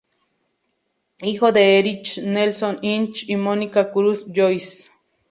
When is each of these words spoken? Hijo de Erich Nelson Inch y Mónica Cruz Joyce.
Hijo 1.21 1.51
de 1.51 1.77
Erich 1.77 2.17
Nelson 2.23 2.79
Inch 2.81 3.29
y 3.29 3.35
Mónica 3.35 3.91
Cruz 3.91 4.25
Joyce. 4.35 4.89